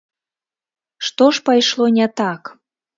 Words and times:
Што 1.09 1.29
ж 1.37 1.47
пайшло 1.53 1.85
не 2.03 2.07
так? 2.27 2.41